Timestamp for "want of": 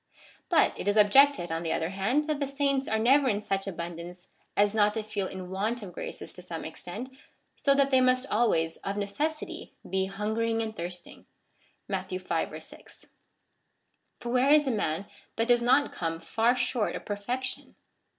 5.51-5.93